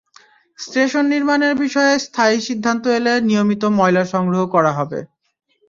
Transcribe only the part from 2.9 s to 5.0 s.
এলে নিয়মিত ময়লা সংগ্রহ করা হবে।